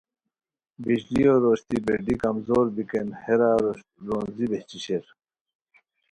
[0.83, 5.05] بشلیو روشتی بریڈی کمزور بیکین بیرارونجی بہچی شیر